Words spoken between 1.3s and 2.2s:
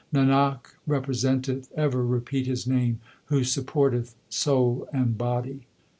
eth ever